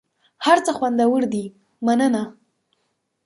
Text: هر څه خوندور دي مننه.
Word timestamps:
هر 0.45 0.57
څه 0.65 0.71
خوندور 0.77 1.21
دي 1.33 1.45
مننه. 1.85 2.23